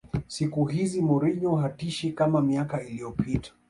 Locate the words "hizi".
0.65-1.01